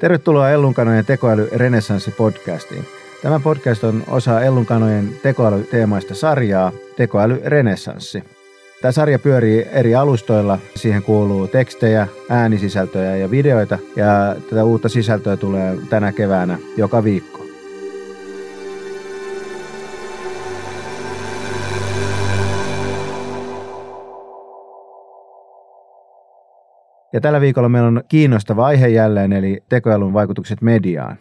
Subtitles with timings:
[0.00, 2.84] Tervetuloa Ellunkanojen tekoäly Renesanssi podcastiin.
[3.22, 8.22] Tämä podcast on osa Ellunkanojen tekoälyteemaista sarjaa Tekoäly Renesanssi.
[8.82, 10.58] Tämä sarja pyörii eri alustoilla.
[10.76, 13.78] Siihen kuuluu tekstejä, äänisisältöjä ja videoita.
[13.96, 17.39] Ja tätä uutta sisältöä tulee tänä keväänä joka viikko.
[27.12, 31.16] Ja tällä viikolla meillä on kiinnostava aihe jälleen, eli tekoälyn vaikutukset mediaan.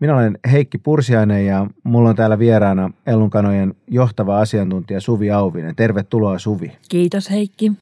[0.00, 5.76] Minä olen Heikki Pursiainen ja mulla on täällä vieraana Ellunkanojen johtava asiantuntija Suvi Auvinen.
[5.76, 6.72] Tervetuloa Suvi.
[6.88, 7.72] Kiitos Heikki.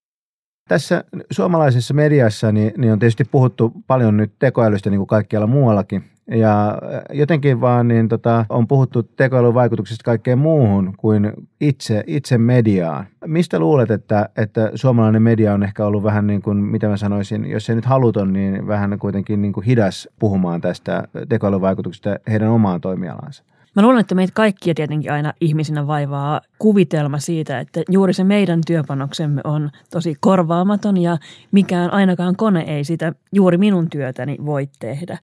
[0.68, 6.04] Tässä suomalaisessa mediassa niin, niin on tietysti puhuttu paljon nyt tekoälystä niin kuin kaikkialla muuallakin.
[6.30, 12.38] Ja äh, jotenkin vaan niin tota, on puhuttu tekoälyn vaikutuksista kaikkeen muuhun kuin itse, itse
[12.38, 13.06] mediaan.
[13.26, 17.50] Mistä luulet, että, että suomalainen media on ehkä ollut vähän niin kuin, mitä mä sanoisin,
[17.50, 22.48] jos ei nyt haluton, niin vähän kuitenkin niin kuin hidas puhumaan tästä tekoälyn vaikutuksista heidän
[22.48, 23.44] omaan toimialansa?
[23.76, 28.60] Mä luulen, että meitä kaikkia tietenkin aina ihmisinä vaivaa kuvitelma siitä, että juuri se meidän
[28.66, 31.18] työpanoksemme on tosi korvaamaton ja
[31.52, 35.18] mikään ainakaan kone ei sitä juuri minun työtäni voi tehdä.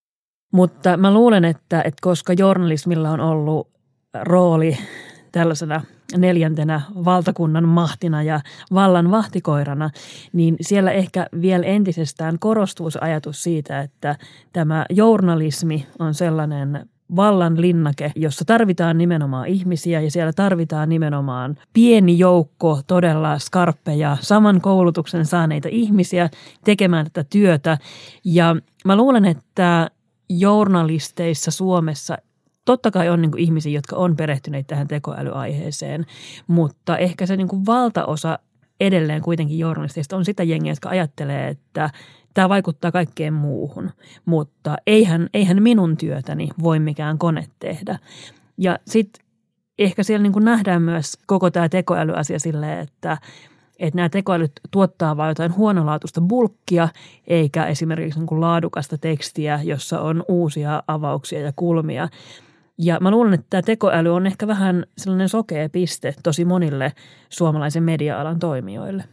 [0.52, 3.67] Mutta mä luulen, että, että koska journalismilla on ollut
[4.23, 4.78] rooli
[5.31, 5.81] tällaisena
[6.17, 8.42] neljäntenä valtakunnan mahtina ja
[8.73, 9.89] vallan vahtikoirana,
[10.33, 14.16] niin siellä ehkä vielä entisestään korostuu se ajatus siitä, että
[14.53, 22.20] tämä journalismi on sellainen vallan linnake, jossa tarvitaan nimenomaan ihmisiä ja siellä tarvitaan nimenomaan pieni
[22.20, 26.30] joukko todella skarppeja, saman koulutuksen saaneita ihmisiä
[26.66, 27.77] tekemään tätä työtä.
[28.23, 28.55] Ja
[28.86, 29.92] mä luulen, että
[30.30, 32.17] journalisteissa Suomessa
[32.66, 36.05] totta kai on niin kuin ihmisiä, jotka on perehtyneet tähän tekoälyaiheeseen,
[36.47, 38.39] mutta ehkä se niin kuin valtaosa
[38.80, 41.89] edelleen kuitenkin journalisteista on sitä jengiä, jotka ajattelee, että
[42.33, 43.91] tämä vaikuttaa kaikkeen muuhun,
[44.25, 47.99] mutta eihän, eihän minun työtäni voi mikään kone tehdä.
[48.58, 49.25] Ja sitten
[49.80, 53.17] ehkä siellä niin kuin nähdään myös koko tämä tekoälyasia silleen, että–
[53.80, 56.90] että nämä tekoälyt tuottaa vain jotain huonolaatuista bulkkia,
[57.28, 62.10] eikä esimerkiksi niin kuin laadukasta tekstiä, jossa on uusia avauksia ja kulmia.
[62.78, 66.94] Ja mä luulen, että tämä tekoäly on ehkä vähän sellainen sokea piste tosi monille
[67.30, 69.04] suomalaisen media-alan toimijoille.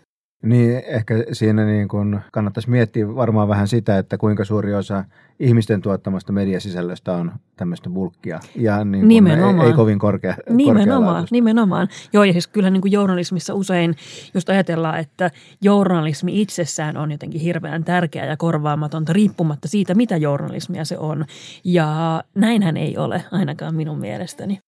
[0.43, 5.05] Niin, ehkä siinä niin kun kannattaisi miettiä varmaan vähän sitä, että kuinka suuri osa
[5.41, 9.61] ihmisten tuottamasta mediasisällöstä on tämmöistä bulkkia ja niin nimenomaan.
[9.61, 11.89] Ei, ei kovin korkea Nimenomaan, nimenomaan.
[12.13, 13.95] Joo, ja siis kyllä niin kuin journalismissa usein
[14.35, 15.31] just ajatellaan, että
[15.63, 21.25] journalismi itsessään on jotenkin hirveän tärkeää ja korvaamatonta riippumatta siitä, mitä journalismia se on.
[21.65, 24.59] Ja näinhän ei ole ainakaan minun mielestäni.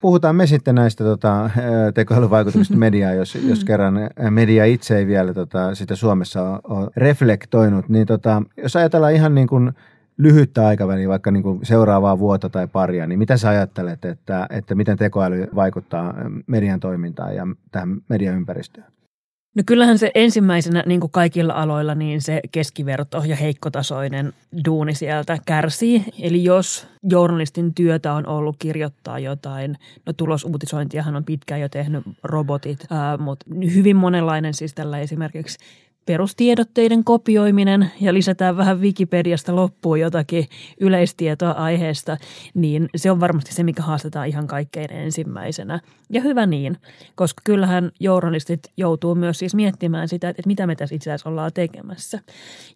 [0.00, 1.50] Puhutaan me sitten näistä tota,
[1.94, 3.94] tekoälyvaikutuksista mediaa, jos, jos kerran
[4.30, 7.88] media itse ei vielä tota, sitä Suomessa ole reflektoinut.
[7.88, 9.72] Niin tota, jos ajatellaan ihan niin kuin
[10.18, 14.74] lyhyttä aikaväliä, vaikka niin kuin seuraavaa vuotta tai paria, niin mitä sä ajattelet, että, että
[14.74, 16.14] miten tekoäly vaikuttaa
[16.46, 18.97] median toimintaan ja tähän mediaympäristöön?
[19.54, 24.32] No kyllähän se ensimmäisenä, niin kuin kaikilla aloilla, niin se keskiverto ja heikkotasoinen
[24.64, 26.04] duuni sieltä kärsii.
[26.22, 29.76] Eli jos journalistin työtä on ollut kirjoittaa jotain,
[30.06, 35.58] no tulosuutisointiahan on pitkään jo tehnyt robotit, ää, mutta hyvin monenlainen siis tällä esimerkiksi
[36.08, 40.44] perustiedotteiden kopioiminen ja lisätään vähän Wikipediasta loppuun jotakin
[40.80, 42.16] yleistietoa aiheesta,
[42.54, 45.80] niin se on varmasti se, mikä haastetaan ihan kaikkein ensimmäisenä.
[46.12, 46.76] Ja hyvä niin,
[47.14, 51.52] koska kyllähän journalistit joutuu myös siis miettimään sitä, että mitä me tässä itse asiassa ollaan
[51.54, 52.20] tekemässä.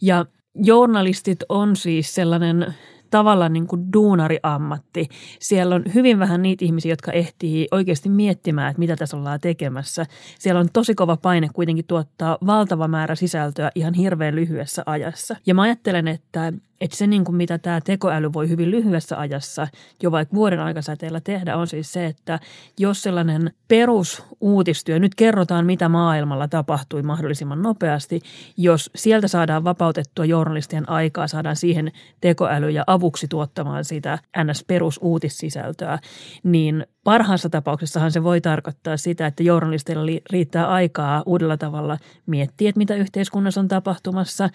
[0.01, 2.75] Ja journalistit on siis sellainen
[3.13, 5.09] tavallaan niin kuin duunariammatti.
[5.41, 10.07] Siellä on hyvin vähän niitä ihmisiä, jotka ehtii oikeasti miettimään, että mitä tässä ollaan tekemässä.
[10.39, 15.37] Siellä on tosi kova paine kuitenkin tuottaa valtava määrä sisältöä ihan hirveän lyhyessä ajassa.
[15.47, 16.53] Ja mä ajattelen, että
[16.83, 19.69] että se, niin kuin mitä tämä tekoäly voi hyvin lyhyessä ajassa,
[20.03, 22.41] jo vaikka vuoden aikasäteellä tehdä, on siis se, että
[22.79, 28.21] jos sellainen perusuutistyö, nyt kerrotaan mitä maailmalla tapahtui mahdollisimman nopeasti,
[28.57, 35.99] jos sieltä saadaan vapautettua journalistien aikaa, saadaan siihen tekoäly ja avuksi tuottamaan sitä NS-perusuutissisältöä,
[36.43, 42.79] niin Parhaassa tapauksessahan se voi tarkoittaa sitä, että journalisteilla riittää aikaa uudella tavalla miettiä, että
[42.79, 44.51] mitä yhteiskunnassa on tapahtumassa,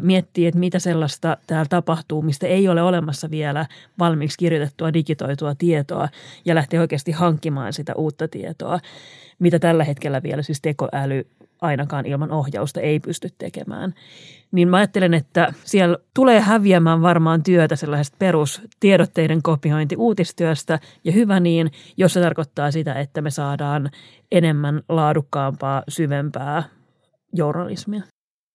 [0.00, 3.66] miettiä, että mitä sellaista täällä tapahtuu, mistä ei ole olemassa vielä
[3.98, 6.08] valmiiksi kirjoitettua digitoitua tietoa
[6.44, 8.80] ja lähteä oikeasti hankkimaan sitä uutta tietoa,
[9.38, 11.26] mitä tällä hetkellä vielä siis tekoäly
[11.60, 13.94] ainakaan ilman ohjausta ei pysty tekemään.
[14.52, 21.40] Niin mä ajattelen, että siellä tulee häviämään varmaan työtä sellaisesta perustiedotteiden kopiointi uutistyöstä ja hyvä
[21.40, 23.90] niin, jos se tarkoittaa sitä, että me saadaan
[24.32, 26.62] enemmän laadukkaampaa, syvempää
[27.32, 28.02] journalismia.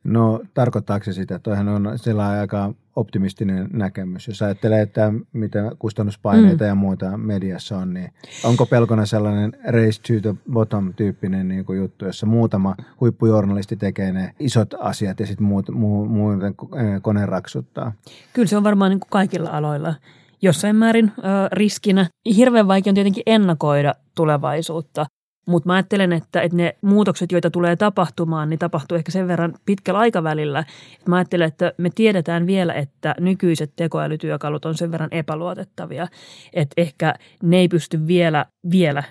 [0.04, 1.40] No tarkoittaako se sitä?
[1.40, 4.28] Toihan on sellainen aika optimistinen näkemys.
[4.28, 6.68] Jos ajattelee, että mitä kustannuspaineita mm.
[6.68, 11.80] ja muuta mediassa on, niin onko pelkona sellainen race to the bottom tyyppinen niin kuin
[11.80, 17.26] juttu, jossa muutama huippujournalisti tekee ne isot asiat ja sitten muut, muu, muuten eh, kone
[17.26, 17.94] raksuttaa?
[18.34, 19.96] Kyllä se on varmaan niin kuin kaikilla aloilla
[20.42, 21.22] jossain määrin ö,
[21.52, 22.06] riskinä.
[22.36, 25.06] Hirveän vaikea on tietenkin ennakoida tulevaisuutta.
[25.52, 29.54] Mutta mä ajattelen, että, että ne muutokset, joita tulee tapahtumaan, niin tapahtuu ehkä sen verran
[29.66, 30.60] pitkällä aikavälillä.
[30.94, 36.08] Että mä ajattelen, että me tiedetään vielä, että nykyiset tekoälytyökalut on sen verran epäluotettavia,
[36.54, 37.14] että ehkä
[37.44, 39.04] ne ei pysty vielä, vielä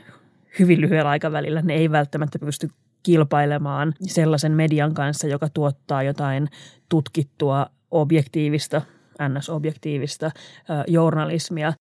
[0.59, 2.69] hyvin lyhyellä aikavälillä, ne ei välttämättä pysty
[3.03, 6.49] kilpailemaan sellaisen median kanssa, joka tuottaa jotain
[6.89, 8.83] tutkittua, objektiivista,
[9.29, 10.31] ns-objektiivista
[10.87, 11.73] journalismia.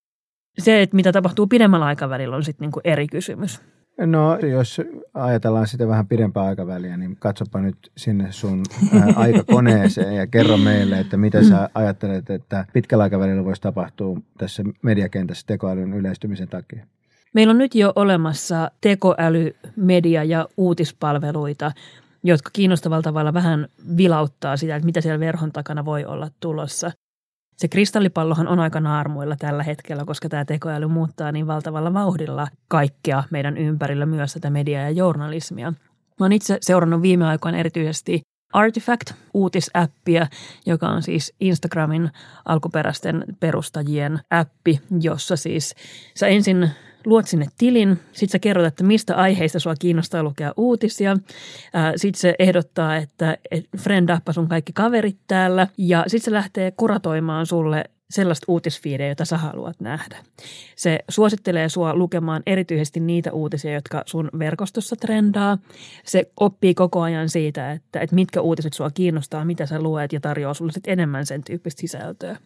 [0.59, 3.61] Se, että mitä tapahtuu pidemmällä aikavälillä, on sitten niinku eri kysymys.
[4.05, 4.81] No jos
[5.13, 8.63] ajatellaan sitä vähän pidempää aikaväliä, niin katsopa nyt sinne sun
[9.15, 15.47] aikakoneeseen ja kerro meille, että mitä sä ajattelet, että pitkällä aikavälillä voisi tapahtua tässä mediakentässä
[15.47, 16.85] tekoälyn yleistymisen takia?
[17.33, 21.71] Meillä on nyt jo olemassa tekoäly, media ja uutispalveluita,
[22.23, 23.67] jotka kiinnostavalla tavalla vähän
[23.97, 26.91] vilauttaa sitä, että mitä siellä verhon takana voi olla tulossa–
[27.59, 33.23] se kristallipallohan on aika naarmuilla tällä hetkellä, koska tämä tekoäly muuttaa niin valtavalla vauhdilla kaikkea
[33.29, 35.71] meidän ympärillä, myös tätä mediaa ja journalismia.
[36.19, 38.21] Mä oon itse seurannut viime aikoina erityisesti
[38.53, 40.27] Artifact-uutisäppiä,
[40.65, 42.09] joka on siis Instagramin
[42.45, 45.75] alkuperäisten perustajien appi, jossa siis
[46.15, 46.71] sä ensin
[47.05, 51.17] luot sinne tilin, sitten sä kerrot, että mistä aiheista sua kiinnostaa lukea uutisia.
[51.95, 53.37] Sitten se ehdottaa, että
[53.77, 59.37] friendappa sun kaikki kaverit täällä ja sitten se lähtee kuratoimaan sulle sellaista uutisfiidejä, jota sä
[59.37, 60.17] haluat nähdä.
[60.75, 65.57] Se suosittelee sua lukemaan erityisesti niitä uutisia, jotka sun verkostossa trendaa.
[66.05, 70.19] Se oppii koko ajan siitä, että, että mitkä uutiset sua kiinnostaa, mitä sä luet ja
[70.19, 72.37] tarjoaa sulle sit enemmän sen tyyppistä sisältöä.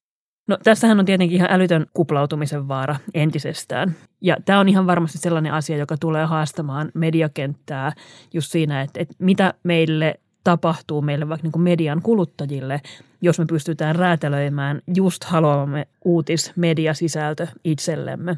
[0.48, 3.96] No tässähän on tietenkin ihan älytön kuplautumisen vaara entisestään.
[4.22, 7.92] Ja tämä on ihan varmasti sellainen asia, joka tulee haastamaan mediakenttää
[8.34, 12.82] just siinä, että, että mitä meille tapahtuu meille vaikka niin median kuluttajille,
[13.22, 18.38] jos me pystytään räätälöimään just haluamme uutismediasisältö itsellemme.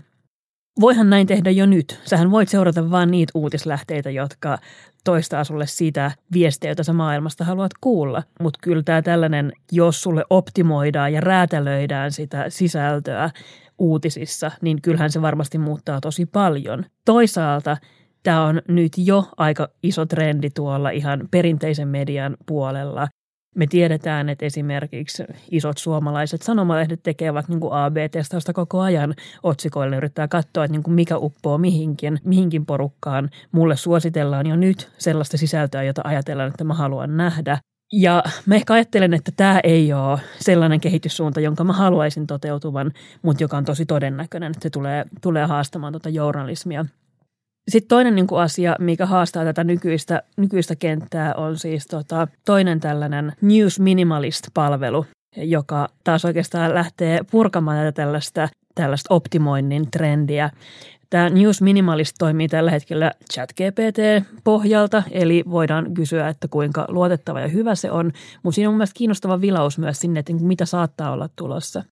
[0.82, 2.00] Voihan näin tehdä jo nyt.
[2.06, 4.58] Sähän voit seurata vain niitä uutislähteitä, jotka
[5.04, 8.24] toistaa sulle sitä viestiä, jota sä maailmasta haluat kuulla.
[8.42, 13.30] Mutta kyllä tämä tällainen, jos sulle optimoidaan ja räätälöidään sitä sisältöä
[13.78, 16.86] uutisissa, niin kyllähän se varmasti muuttaa tosi paljon.
[17.06, 17.78] Toisaalta
[18.24, 23.08] tämä on nyt jo aika iso trendi tuolla ihan perinteisen median puolella.
[23.56, 30.64] Me tiedetään, että esimerkiksi isot suomalaiset sanomalehdet tekevät niin AB-testausta koko ajan otsikoille, yrittää katsoa,
[30.64, 33.30] että niin kuin mikä uppoo mihinkin, mihinkin porukkaan.
[33.52, 37.58] Mulle suositellaan jo nyt sellaista sisältöä, jota ajatellaan, että mä haluan nähdä.
[37.94, 42.92] Ja mä ehkä ajattelen, että tämä ei ole sellainen kehityssuunta, jonka mä haluaisin toteutuvan,
[43.22, 46.86] mutta joka on tosi todennäköinen, että se tulee, tulee haastamaan tuota journalismia
[47.72, 52.80] sitten toinen niin kuin asia, mikä haastaa tätä nykyistä, nykyistä kenttää, on siis tota, toinen
[52.80, 55.06] tällainen News Minimalist-palvelu,
[55.38, 60.50] joka taas oikeastaan lähtee purkamaan tätä tällaista, tällaista optimoinnin trendiä.
[61.10, 67.76] Tämä News Minimalist toimii tällä hetkellä ChatGPT-pohjalta, eli voidaan kysyä, että kuinka luotettava ja hyvä
[67.76, 68.12] se on,
[68.44, 71.84] mutta siinä on mielestäni kiinnostava vilaus myös sinne, että niin mitä saattaa olla tulossa.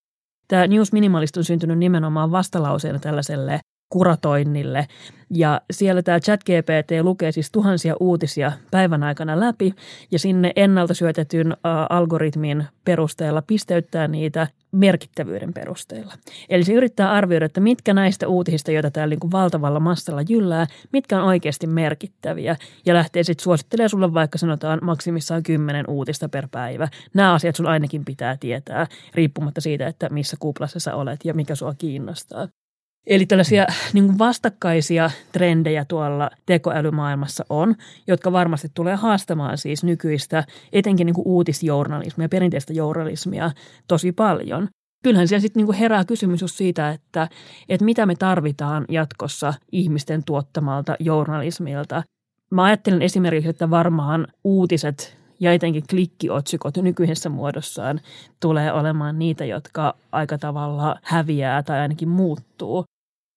[0.47, 3.59] Tämä News Minimalist on syntynyt nimenomaan vastalauseena tällaiselle
[3.93, 4.87] kuratoinnille.
[5.29, 9.73] Ja siellä tämä ChatGPT lukee siis tuhansia uutisia päivän aikana läpi
[10.11, 11.57] ja sinne ennalta syötetyn
[11.89, 16.13] algoritmin perusteella pisteyttää niitä merkittävyyden perusteella.
[16.49, 21.17] Eli se yrittää arvioida, että mitkä näistä uutisista, joita täällä niin valtavalla massalla jyllää, mitkä
[21.21, 22.55] on oikeasti merkittäviä.
[22.85, 26.87] Ja lähtee sitten suosittelemaan sulle vaikka sanotaan maksimissaan kymmenen uutista per päivä.
[27.13, 31.55] Nämä asiat sun ainakin pitää tietää, riippumatta siitä, että missä kuplassa sä olet ja mikä
[31.55, 32.47] sua kiinnostaa.
[33.07, 37.75] Eli tällaisia niin kuin vastakkaisia trendejä tuolla tekoälymaailmassa on,
[38.07, 40.43] jotka varmasti tulee haastamaan siis nykyistä,
[40.73, 43.51] etenkin niin kuin uutisjournalismia, perinteistä journalismia
[43.87, 44.67] tosi paljon.
[45.03, 47.27] Kyllähän siellä sitten niin herää kysymys siitä, että,
[47.69, 52.03] että mitä me tarvitaan jatkossa ihmisten tuottamalta journalismilta.
[52.51, 58.01] Mä ajattelen esimerkiksi, että varmaan uutiset ja etenkin klikkiotsikot nykyisessä muodossaan
[58.39, 62.85] tulee olemaan niitä, jotka aika tavalla häviää tai ainakin muuttuu.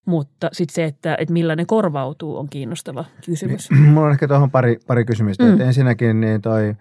[0.06, 3.70] Mutta sitten se, että, että millä ne korvautuu, on kiinnostava kysymys.
[3.70, 5.44] Niin, mulla on ehkä tuohon pari, pari kysymystä.
[5.44, 5.52] Mm.
[5.52, 6.74] Että ensinnäkin niin toi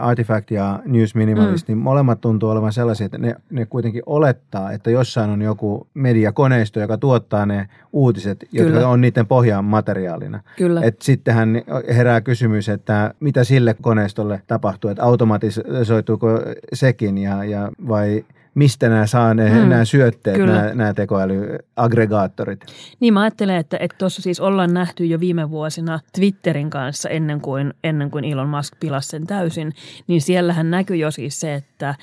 [0.00, 1.72] Artifact ja News Minimalist, mm.
[1.72, 6.80] niin molemmat tuntuu olevan sellaisia, että ne, ne kuitenkin olettaa, että jossain on joku mediakoneisto,
[6.80, 8.88] joka tuottaa ne uutiset, jotka Kyllä.
[8.88, 10.40] on niiden pohjan materiaalina.
[10.56, 10.80] Kyllä.
[10.82, 16.28] Et sittenhän herää kysymys, että mitä sille koneistolle tapahtuu, että automatisoituuko
[16.72, 18.24] sekin ja, ja vai–
[18.60, 22.60] mistä nämä saa ne, hmm, nämä syötteet, nämä, nämä tekoälyaggregaattorit.
[23.00, 27.74] Niin mä ajattelen, että tuossa siis ollaan nähty jo viime vuosina Twitterin kanssa ennen kuin,
[27.84, 29.72] ennen kuin Elon Musk pilasi sen täysin,
[30.06, 31.94] niin siellähän näkyy jo siis se, että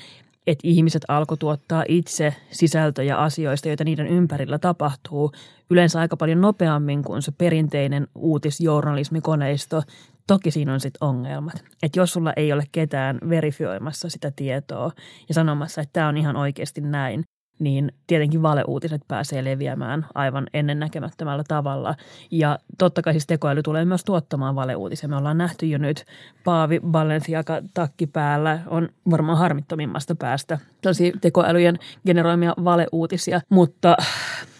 [0.46, 5.32] että ihmiset alkoi tuottaa itse sisältöjä asioista, joita niiden ympärillä tapahtuu,
[5.70, 9.82] yleensä aika paljon nopeammin kuin se perinteinen uutisjournalismikoneisto
[10.28, 11.64] Toki siinä on sitten ongelmat.
[11.82, 14.92] Että jos sulla ei ole ketään verifioimassa sitä tietoa
[15.28, 17.24] ja sanomassa, että tämä on ihan oikeasti näin,
[17.58, 21.94] niin tietenkin valeuutiset pääsee leviämään aivan ennennäkemättömällä tavalla.
[22.30, 25.08] Ja totta kai siis tekoäly tulee myös tuottamaan valeuutisia.
[25.08, 26.04] Me ollaan nähty jo nyt
[26.44, 33.40] Paavi Balenciaga takki päällä on varmaan harmittomimmasta päästä tosi tekoälyjen generoimia valeuutisia.
[33.48, 33.96] Mutta,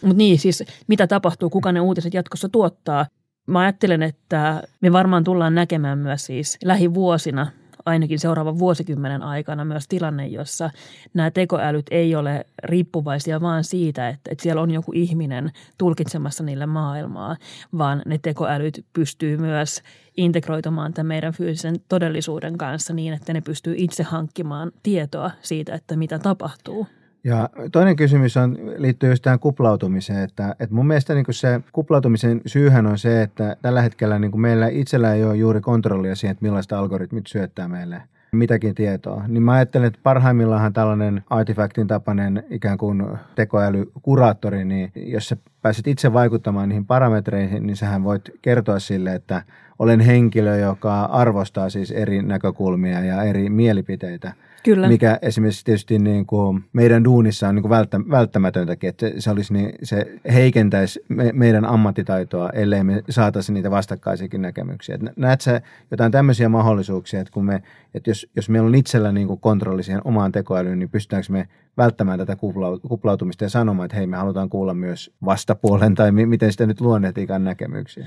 [0.03, 3.07] mutta niin siis mitä tapahtuu, kuka ne uutiset jatkossa tuottaa,
[3.49, 7.47] Mä ajattelen, että me varmaan tullaan näkemään myös siis lähivuosina,
[7.87, 10.71] ainakin seuraavan vuosikymmenen aikana myös tilanne, jossa
[11.15, 16.67] nämä tekoälyt ei ole riippuvaisia vaan siitä, että, että siellä on joku ihminen tulkitsemassa niille
[16.67, 17.37] maailmaa,
[17.79, 19.83] vaan ne tekoälyt pystyy myös
[20.17, 25.97] integroitumaan tämän meidän fyysisen todellisuuden kanssa niin, että ne pystyy itse hankkimaan tietoa siitä, että
[25.97, 26.87] mitä tapahtuu.
[27.29, 32.41] Ja toinen kysymys on, liittyy just tähän kuplautumiseen, että, että mun mielestä niin se kuplautumisen
[32.47, 36.45] syyhän on se, että tällä hetkellä niin meillä itsellä ei ole juuri kontrollia siihen, että
[36.45, 39.25] millaista algoritmit syöttää meille mitäkin tietoa.
[39.29, 45.87] Niin mä ajattelen, että parhaimmillaan tällainen artifactin tapainen ikään kuin tekoälykuraattori, niin jos sä pääset
[45.87, 49.43] itse vaikuttamaan niihin parametreihin, niin sähän voit kertoa sille, että
[49.79, 54.33] olen henkilö, joka arvostaa siis eri näkökulmia ja eri mielipiteitä–
[54.65, 54.89] Kyllä.
[54.89, 57.71] mikä esimerkiksi tietysti niin kuin meidän duunissa on niin kuin
[58.11, 64.43] välttämätöntäkin, että se, olisi niin, se heikentäisi me, meidän ammattitaitoa, ellei me saataisi niitä vastakkaisiakin
[64.43, 64.95] näkemyksiä.
[64.95, 65.61] Et näet sä
[65.91, 67.63] jotain tämmöisiä mahdollisuuksia, että, kun me,
[67.95, 71.49] että jos, jos meillä on itsellä niin kuin kontrolli siihen omaan tekoälyyn, niin pystytäänkö me
[71.77, 72.37] välttämään tätä
[72.89, 76.81] kuplautumista ja sanomaan, että hei, me halutaan kuulla myös vastapuolen tai mi- miten sitä nyt
[76.81, 78.07] luonnehtiikaan näkemyksiä?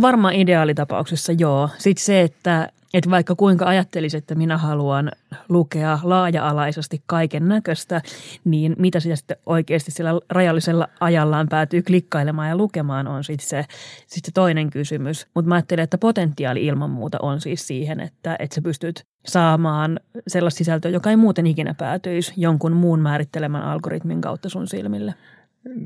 [0.00, 1.68] Varmaan ideaalitapauksessa joo.
[1.78, 5.12] Sitten se, että että vaikka kuinka ajattelisit, että minä haluan
[5.48, 8.02] lukea laaja-alaisesti kaiken näköistä,
[8.44, 13.64] niin mitä sitä sitten oikeasti sillä rajallisella ajallaan päätyy klikkailemaan ja lukemaan on sitten se,
[14.06, 15.26] sit se toinen kysymys.
[15.34, 20.00] Mutta mä ajattelen, että potentiaali ilman muuta on siis siihen, että, että sä pystyt saamaan
[20.26, 25.14] sellaista sisältöä, joka ei muuten ikinä päätyisi jonkun muun määrittelemän algoritmin kautta sun silmille.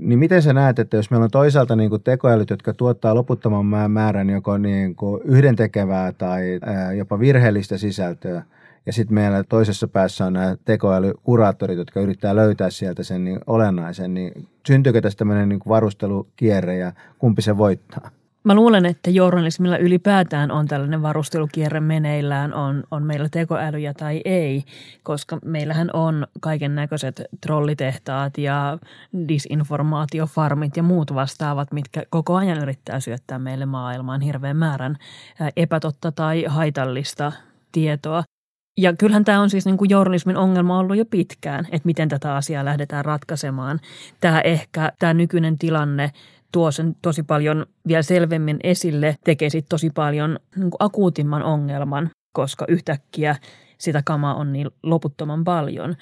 [0.01, 3.91] Niin miten sä näet, että jos meillä on toisaalta niin kuin tekoälyt, jotka tuottaa loputtoman
[3.91, 6.61] määrän joko niin kuin yhdentekevää tai
[6.97, 8.43] jopa virheellistä sisältöä,
[8.87, 14.15] ja sitten meillä toisessa päässä on nämä tekoälykuraattorit, jotka yrittää löytää sieltä sen niin olennaisen,
[14.15, 18.11] niin syntyykö tästä tämmöinen niin varustelukierre ja kumpi se voittaa?
[18.47, 24.65] Mä luulen, että journalismilla ylipäätään on tällainen varustelukierre meneillään, on, on meillä tekoälyjä tai ei,
[25.03, 28.79] koska meillähän on kaiken näköiset trollitehtaat ja
[29.29, 34.97] disinformaatiofarmit ja muut vastaavat, mitkä koko ajan yrittää syöttää meille maailmaan hirveän määrän
[35.57, 37.33] epätotta tai haitallista
[37.73, 38.23] tietoa.
[38.79, 42.37] Ja kyllähän tämä on siis niin kuin journalismin ongelma ollut jo pitkään, että miten tätä
[42.37, 43.81] asiaa lähdetään ratkaisemaan.
[44.21, 46.11] Tämä ehkä, tämä nykyinen tilanne–
[46.53, 52.65] tuo sen tosi paljon vielä selvemmin esille, tekee sitten tosi paljon niin akuutimman ongelman, koska
[52.69, 53.37] yhtäkkiä
[53.79, 55.97] sitä kamaa on niin loputtoman paljon.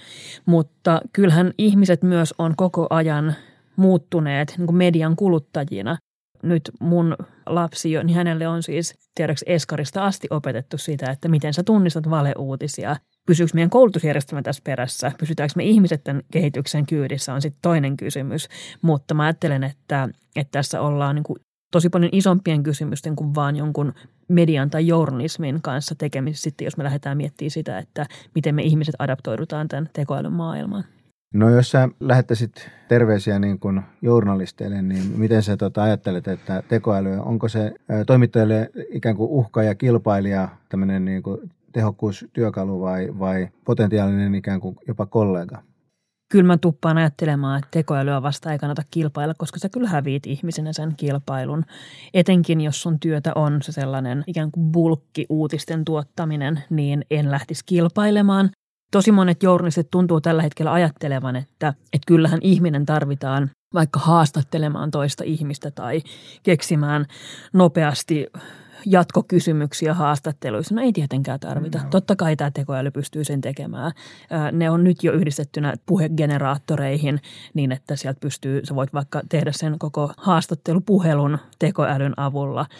[0.47, 3.35] Mutta kyllähän ihmiset myös on koko ajan
[3.77, 5.97] muuttuneet niin median kuluttajina.
[6.43, 11.63] Nyt mun lapsi, niin hänelle on siis tiedäks Eskarista asti opetettu sitä, että miten sä
[11.63, 17.62] tunnistat valeuutisia– pysyykö meidän koulutusjärjestelmä tässä perässä, pysytäänkö me ihmiset tämän kehityksen kyydissä on sitten
[17.62, 18.49] toinen kysymys.
[18.83, 21.37] Mutta mä ajattelen, että, että tässä ollaan niin kuin
[21.71, 23.93] tosi paljon isompien kysymysten kuin vaan jonkun
[24.28, 28.95] median tai journalismin kanssa tekemisissä sitten, jos me lähdetään miettimään sitä, että miten me ihmiset
[28.99, 30.85] adaptoidutaan tämän tekoälyn maailmaan.
[31.35, 37.19] No jos sä lähettäisit terveisiä niin kuin journalisteille, niin miten sä tota ajattelet, että tekoäly,
[37.19, 37.75] onko se
[38.07, 44.76] toimittajille ikään kuin uhka ja kilpailija, tämmöinen niin kuin tehokkuustyökalu vai, vai potentiaalinen ikään kuin
[44.88, 45.62] jopa kollega?
[46.33, 50.73] Kyllä mä tuppaan ajattelemaan, että tekoälyä vasta ei kannata kilpailla, koska sä kyllä häviit ihmisenä
[50.73, 51.64] sen kilpailun.
[52.14, 57.64] Etenkin jos sun työtä on se sellainen ikään kuin bulkki uutisten tuottaminen, niin en lähtisi
[57.66, 58.50] kilpailemaan.
[58.90, 65.25] Tosi monet journalistit tuntuu tällä hetkellä ajattelevan, että, että kyllähän ihminen tarvitaan vaikka haastattelemaan toista
[65.25, 66.02] ihmistä tai
[66.43, 67.07] keksimään
[67.52, 68.26] nopeasti
[68.87, 70.75] jatkokysymyksiä haastatteluissa.
[70.75, 71.79] No ei tietenkään tarvita.
[71.79, 71.85] No.
[71.91, 73.93] Totta kai tämä tekoäly pystyy sen tekemään.
[74.53, 77.21] Ne on nyt jo yhdistettynä puhegeneraattoreihin
[77.55, 82.67] niin, että sieltä pystyy, sä voit vaikka tehdä sen koko haastattelupuhelun tekoälyn avulla–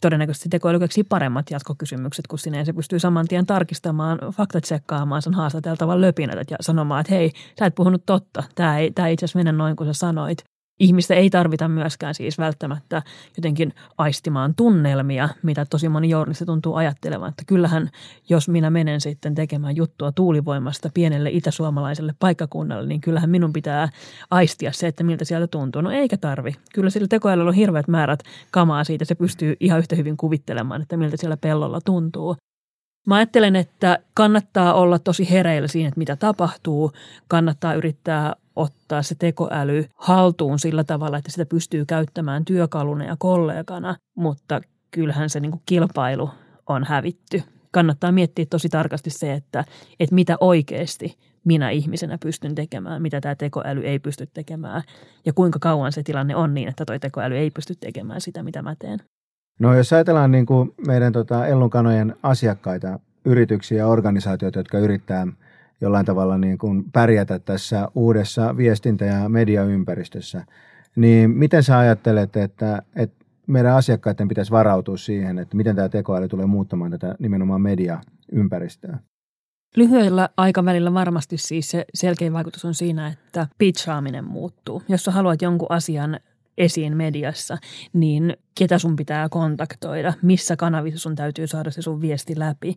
[0.00, 2.64] todennäköisesti tekoäly keksii paremmat jatkokysymykset kuin sinne.
[2.64, 7.74] Se pystyy saman tien tarkistamaan, faktatsekkaamaan sen haastateltavan löpinät ja sanomaan, että hei, sä et
[7.74, 8.42] puhunut totta.
[8.54, 10.44] Tämä ei, tämä ei itse asiassa mene noin kuin sä sanoit
[10.80, 13.02] ihmistä ei tarvita myöskään siis välttämättä
[13.36, 17.28] jotenkin aistimaan tunnelmia, mitä tosi moni journalisti tuntuu ajattelevan.
[17.28, 17.90] Että kyllähän,
[18.28, 23.88] jos minä menen sitten tekemään juttua tuulivoimasta pienelle itäsuomalaiselle paikkakunnalle, niin kyllähän minun pitää
[24.30, 25.82] aistia se, että miltä siellä tuntuu.
[25.82, 26.54] No eikä tarvi.
[26.74, 28.20] Kyllä sillä tekoälyllä on hirveät määrät
[28.50, 29.04] kamaa siitä.
[29.04, 32.36] Se pystyy ihan yhtä hyvin kuvittelemaan, että miltä siellä pellolla tuntuu.
[33.06, 36.92] Mä ajattelen, että kannattaa olla tosi hereillä siinä, että mitä tapahtuu.
[37.28, 43.96] Kannattaa yrittää ottaa se tekoäly haltuun sillä tavalla, että sitä pystyy käyttämään työkaluna ja kollegana,
[44.16, 46.30] mutta kyllähän se niin kuin kilpailu
[46.66, 47.42] on hävitty.
[47.70, 49.64] Kannattaa miettiä tosi tarkasti se, että,
[50.00, 54.82] että mitä oikeasti minä ihmisenä pystyn tekemään, mitä tämä tekoäly ei pysty tekemään
[55.26, 58.62] ja kuinka kauan se tilanne on niin, että tuo tekoäly ei pysty tekemään sitä, mitä
[58.62, 58.98] mä teen.
[59.58, 65.26] No jos ajatellaan niin kuin meidän tota Ellunkanojen asiakkaita, yrityksiä ja organisaatioita, jotka yrittää
[65.80, 70.44] jollain tavalla niin kuin pärjätä tässä uudessa viestintä- ja mediaympäristössä,
[70.96, 76.28] niin miten sä ajattelet, että, että meidän asiakkaiden pitäisi varautua siihen, että miten tämä tekoäly
[76.28, 78.98] tulee muuttamaan tätä nimenomaan mediaympäristöä?
[79.76, 84.82] Lyhyellä aikavälillä varmasti siis se selkein vaikutus on siinä, että pitchaaminen muuttuu.
[84.88, 86.20] Jos sä haluat jonkun asian
[86.58, 87.58] esiin mediassa,
[87.92, 92.76] niin ketä sun pitää kontaktoida, missä kanavissa sun täytyy saada se sun viesti läpi.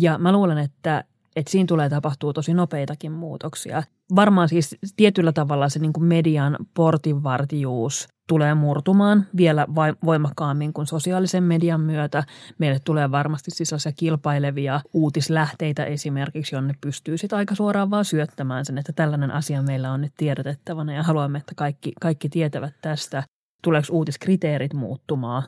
[0.00, 1.04] Ja mä luulen, että
[1.36, 3.82] että siinä tulee tapahtua tosi nopeitakin muutoksia.
[4.16, 9.66] Varmaan siis tietyllä tavalla se niin kuin median portinvartijuus tulee murtumaan vielä
[10.04, 12.24] voimakkaammin kuin sosiaalisen median myötä.
[12.58, 18.78] Meille tulee varmasti siis kilpailevia uutislähteitä esimerkiksi, jonne pystyy sitten aika suoraan vaan syöttämään sen,
[18.78, 23.22] että tällainen asia meillä on nyt tiedotettavana ja haluamme, että kaikki, kaikki tietävät tästä.
[23.62, 25.42] Tuleeko uutiskriteerit muuttumaan?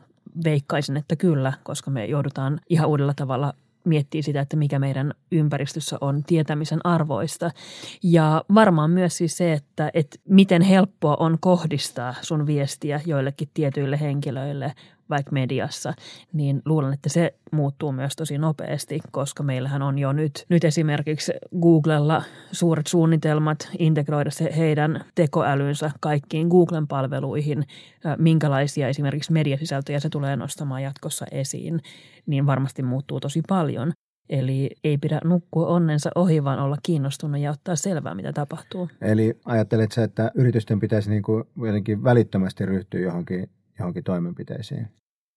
[0.45, 3.55] Veikkaisin, että kyllä, koska me joudutaan ihan uudella tavalla
[3.87, 7.51] miettii sitä, että mikä meidän ympäristössä on tietämisen arvoista.
[8.03, 14.01] Ja varmaan myös siis se, että, että miten helppoa on kohdistaa sun viestiä joillekin tietyille
[14.01, 14.75] henkilöille
[15.11, 15.95] vaikka mediassa,
[16.33, 21.33] niin luulen, että se muuttuu myös tosi nopeasti, koska meillähän on jo nyt, nyt esimerkiksi
[21.61, 27.65] Googlella suuret suunnitelmat integroida se heidän tekoälynsä kaikkiin Googlen palveluihin,
[28.19, 31.81] minkälaisia esimerkiksi mediasisältöjä se tulee nostamaan jatkossa esiin,
[32.27, 33.93] niin varmasti muuttuu tosi paljon.
[34.29, 38.89] Eli ei pidä nukkua onnensa ohi, vaan olla kiinnostunut ja ottaa selvää, mitä tapahtuu.
[39.01, 44.89] Eli ajattelet sä, että yritysten pitäisi niin kuin jotenkin välittömästi ryhtyä johonkin johonkin toimenpiteisiin?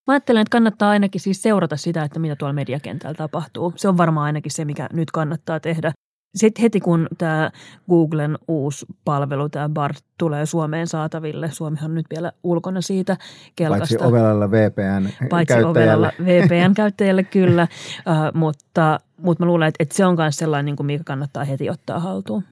[0.07, 3.73] Mä ajattelen, että kannattaa ainakin siis seurata sitä, että mitä tuolla mediakentällä tapahtuu.
[3.75, 5.91] Se on varmaan ainakin se, mikä nyt kannattaa tehdä.
[6.35, 7.51] Sitten heti kun tämä
[7.89, 13.17] Googlen uusi palvelu, tämä BART, tulee Suomeen saataville, Suomihan on nyt vielä ulkona siitä
[13.55, 13.95] kelkasta.
[13.99, 17.67] Paitsi ovelalla VPN Paitsi ovelalla VPN-käyttäjälle kyllä,
[18.07, 21.43] uh, mutta, mutta mä luulen, että, että se on myös sellainen, niin kuin mikä kannattaa
[21.43, 22.43] heti ottaa haltuun.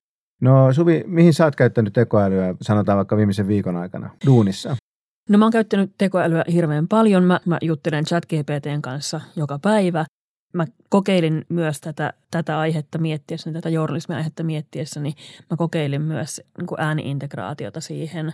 [0.41, 4.75] No Suvi, mihin sä oot käyttänyt tekoälyä, sanotaan vaikka viimeisen viikon aikana, duunissa?
[5.29, 7.23] No mä oon käyttänyt tekoälyä hirveän paljon.
[7.23, 10.05] Mä, mä juttelen ChatGPTn kanssa joka päivä.
[10.53, 15.13] Mä kokeilin myös tätä, tätä aihetta miettiessä, tätä journalismin aihetta miettiessä, niin
[15.49, 18.33] mä kokeilin myös niin ääniintegraatiota siihen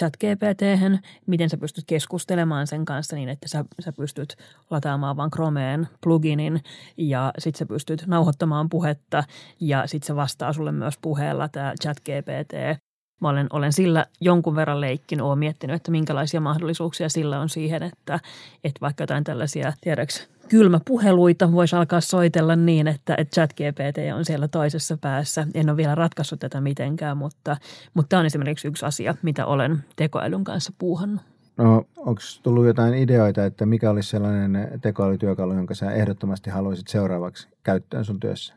[0.00, 4.36] chat-GPT, miten sä pystyt keskustelemaan sen kanssa niin, että sä, sä pystyt
[4.70, 6.60] lataamaan vaan Chromeen pluginin
[6.96, 9.24] ja sitten sä pystyt nauhoittamaan puhetta
[9.60, 12.85] ja sitten se vastaa sulle myös puheella tämä chat-GPT.
[13.20, 17.82] Mä olen, olen sillä jonkun verran leikkin, olen miettinyt, että minkälaisia mahdollisuuksia sillä on siihen,
[17.82, 18.20] että,
[18.64, 24.24] että vaikka jotain tällaisia, tiedäks, kylmäpuheluita voisi alkaa soitella niin, että, että chat GPT on
[24.24, 25.46] siellä toisessa päässä.
[25.54, 27.56] En ole vielä ratkaissut tätä mitenkään, mutta,
[27.94, 31.22] mutta tämä on esimerkiksi yksi asia, mitä olen tekoälyn kanssa puuhannut.
[31.56, 37.48] No, onko tullut jotain ideoita, että mikä olisi sellainen tekoälytyökalu, jonka sä ehdottomasti haluaisit seuraavaksi
[37.62, 38.54] käyttöön sun työssä?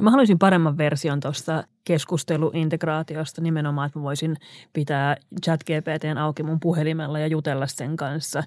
[0.00, 4.36] Mä haluaisin paremman version tuosta keskusteluintegraatiosta nimenomaan, että mä voisin
[4.72, 8.42] pitää ChatGPTn auki mun puhelimella ja jutella sen kanssa.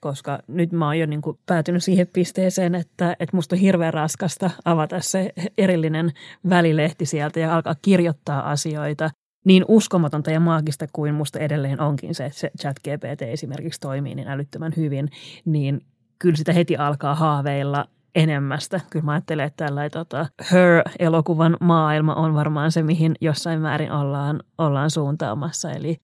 [0.00, 3.94] Koska nyt mä oon jo niin kuin päätynyt siihen pisteeseen, että, että musta on hirveän
[3.94, 6.12] raskasta avata se erillinen
[6.48, 9.10] välilehti sieltä ja alkaa kirjoittaa asioita.
[9.44, 14.28] Niin uskomatonta ja maagista kuin musta edelleen onkin se, että se ChatGPT esimerkiksi toimii niin
[14.28, 15.08] älyttömän hyvin,
[15.44, 15.80] niin
[16.18, 18.80] kyllä sitä heti alkaa haaveilla enemmästä.
[18.90, 24.40] Kyllä mä ajattelen, että tällainen tota, Her-elokuvan maailma on varmaan se, mihin jossain määrin ollaan,
[24.58, 25.70] ollaan suuntaamassa.
[25.70, 25.96] Eli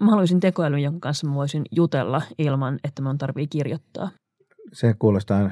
[0.00, 4.10] mä haluaisin tekoälyn, jonka kanssa mä voisin jutella ilman, että mun tarvii kirjoittaa.
[4.72, 5.50] Se kuulostaa,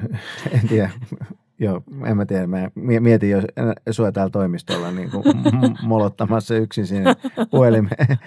[0.51, 0.89] en tiedä,
[1.59, 2.47] Joo, en mä tiedä.
[2.47, 3.45] Mä mietin, jos
[3.91, 5.23] sua täällä toimistolla niin kuin
[5.81, 7.13] molottamassa yksin sinne
[7.51, 8.17] puhelimeen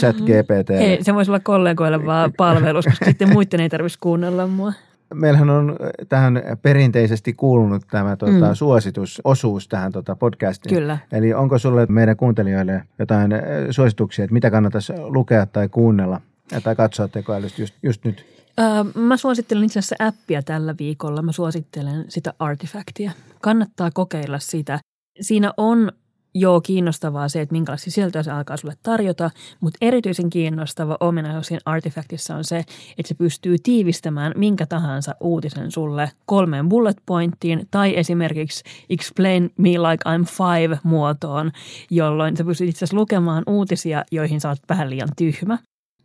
[0.00, 0.70] chat GPT.
[0.70, 4.72] Ei, se voisi olla kollegoille vaan palvelus, koska sitten muiden ei tarvitsisi kuunnella mua.
[5.14, 5.76] Meillähän on
[6.08, 8.54] tähän perinteisesti kuulunut tämä tuota, mm.
[8.54, 10.74] suositusosuus tähän tuota, podcastiin.
[10.74, 10.98] Kyllä.
[11.12, 13.32] Eli onko sulle meidän kuuntelijoille jotain
[13.70, 16.20] suosituksia, että mitä kannattaisi lukea tai kuunnella
[16.62, 18.26] tai katsoa tekoälystä just, just nyt?
[18.60, 21.22] Öö, mä suosittelen itse asiassa appia tällä viikolla.
[21.22, 23.10] Mä suosittelen sitä Artifactia.
[23.40, 24.78] Kannattaa kokeilla sitä.
[25.20, 25.92] Siinä on
[26.34, 31.60] joo kiinnostavaa se, että minkälaisia sisältöä se alkaa sulle tarjota, mutta erityisen kiinnostava ominaisuus siinä
[31.64, 32.58] Artifactissa on se,
[32.98, 39.70] että se pystyy tiivistämään minkä tahansa uutisen sulle kolmeen bullet pointtiin tai esimerkiksi explain me
[39.70, 41.52] like I'm five muotoon,
[41.90, 45.58] jolloin sä pystyt itse asiassa lukemaan uutisia, joihin sä oot vähän liian tyhmä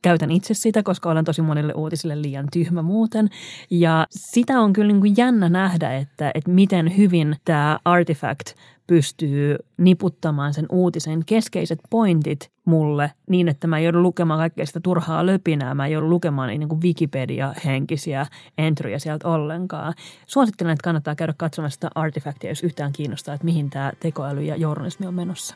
[0.07, 3.29] käytän itse sitä, koska olen tosi monille uutisille liian tyhmä muuten.
[3.69, 8.53] Ja sitä on kyllä niin kuin jännä nähdä, että, että miten hyvin tämä Artifact
[8.87, 15.25] pystyy niputtamaan sen uutisen keskeiset pointit mulle niin, että mä joudun lukemaan kaikkea sitä turhaa
[15.25, 15.75] löpinää.
[15.75, 18.25] Mä joudun lukemaan niin kuin Wikipedia-henkisiä
[18.57, 19.93] entryjä sieltä ollenkaan.
[20.25, 24.55] Suosittelen, että kannattaa käydä katsomassa sitä artefaktia, jos yhtään kiinnostaa, että mihin tämä tekoäly ja
[24.55, 25.55] journalismi on menossa.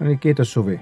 [0.00, 0.80] No niin, kiitos Suvi.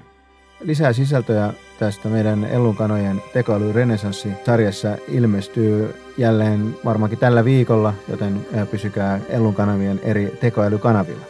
[0.61, 9.55] Lisää sisältöjä tästä meidän Ellunkanojen tekoäly renesanssi-sarjassa ilmestyy jälleen varmaankin tällä viikolla, joten pysykää Ellun
[9.55, 11.25] kanavien eri tekoälykanavilla.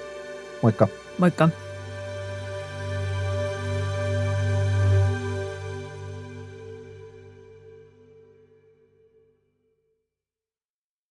[0.62, 0.88] Moikka!
[1.18, 1.50] Moikka!